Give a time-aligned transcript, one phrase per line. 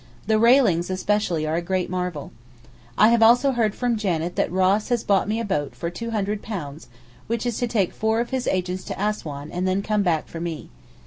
[0.25, 2.31] The railings, especially, are a great marvel.
[2.97, 6.87] I have also heard from Janet that Ross has bought me a boat for £200
[7.27, 10.39] which is to take four of his agents to Assouan and then come back for
[10.39, 10.71] me.